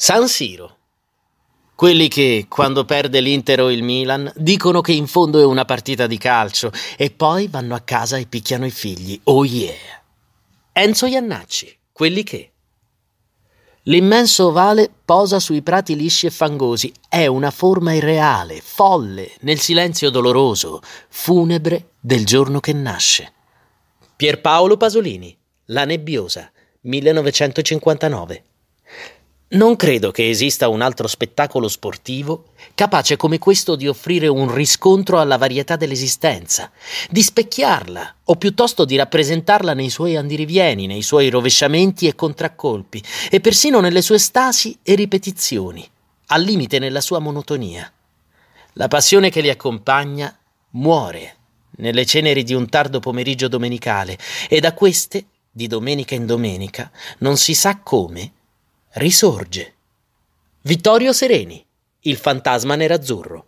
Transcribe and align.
San 0.00 0.28
Siro. 0.28 0.76
Quelli 1.74 2.06
che, 2.06 2.46
quando 2.48 2.84
perde 2.84 3.20
l'Inter 3.20 3.62
o 3.62 3.70
il 3.72 3.82
Milan, 3.82 4.30
dicono 4.36 4.80
che 4.80 4.92
in 4.92 5.08
fondo 5.08 5.40
è 5.40 5.44
una 5.44 5.64
partita 5.64 6.06
di 6.06 6.18
calcio 6.18 6.70
e 6.96 7.10
poi 7.10 7.48
vanno 7.48 7.74
a 7.74 7.80
casa 7.80 8.16
e 8.16 8.26
picchiano 8.26 8.64
i 8.64 8.70
figli. 8.70 9.20
Oh 9.24 9.44
yeah! 9.44 9.74
Enzo 10.70 11.06
Iannacci, 11.06 11.76
quelli 11.90 12.22
che. 12.22 12.52
L'immenso 13.82 14.46
ovale 14.46 14.88
posa 15.04 15.40
sui 15.40 15.62
prati 15.62 15.96
lisci 15.96 16.26
e 16.26 16.30
fangosi. 16.30 16.92
È 17.08 17.26
una 17.26 17.50
forma 17.50 17.92
irreale, 17.92 18.60
folle, 18.62 19.32
nel 19.40 19.58
silenzio 19.58 20.10
doloroso, 20.10 20.80
funebre 21.08 21.94
del 21.98 22.24
giorno 22.24 22.60
che 22.60 22.72
nasce. 22.72 23.32
Pierpaolo 24.14 24.76
Pasolini, 24.76 25.36
La 25.64 25.84
nebbiosa, 25.84 26.48
1959. 26.82 28.44
Non 29.50 29.76
credo 29.76 30.10
che 30.10 30.28
esista 30.28 30.68
un 30.68 30.82
altro 30.82 31.06
spettacolo 31.06 31.68
sportivo 31.68 32.48
capace 32.74 33.16
come 33.16 33.38
questo 33.38 33.76
di 33.76 33.88
offrire 33.88 34.26
un 34.26 34.52
riscontro 34.52 35.20
alla 35.20 35.38
varietà 35.38 35.76
dell'esistenza, 35.76 36.70
di 37.08 37.22
specchiarla 37.22 38.16
o 38.24 38.36
piuttosto 38.36 38.84
di 38.84 38.96
rappresentarla 38.96 39.72
nei 39.72 39.88
suoi 39.88 40.16
andirivieni, 40.16 40.86
nei 40.86 41.00
suoi 41.00 41.30
rovesciamenti 41.30 42.06
e 42.06 42.14
contraccolpi 42.14 43.02
e 43.30 43.40
persino 43.40 43.80
nelle 43.80 44.02
sue 44.02 44.18
stasi 44.18 44.78
e 44.82 44.94
ripetizioni, 44.94 45.88
al 46.26 46.42
limite 46.42 46.78
nella 46.78 47.00
sua 47.00 47.18
monotonia. 47.18 47.90
La 48.74 48.88
passione 48.88 49.30
che 49.30 49.40
li 49.40 49.48
accompagna 49.48 50.38
muore 50.72 51.36
nelle 51.78 52.04
ceneri 52.04 52.42
di 52.42 52.52
un 52.52 52.68
tardo 52.68 53.00
pomeriggio 53.00 53.48
domenicale 53.48 54.18
e 54.46 54.60
da 54.60 54.74
queste, 54.74 55.24
di 55.50 55.66
domenica 55.66 56.14
in 56.14 56.26
domenica, 56.26 56.90
non 57.20 57.38
si 57.38 57.54
sa 57.54 57.78
come, 57.78 58.32
risorge. 58.98 59.74
Vittorio 60.62 61.12
Sereni, 61.12 61.64
il 62.00 62.16
fantasma 62.16 62.74
nerazzurro. 62.74 63.47